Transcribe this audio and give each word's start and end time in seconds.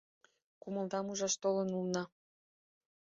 Кумылдам 0.61 1.05
ужаш 1.11 1.33
толын 1.43 1.69
улына. 1.77 2.03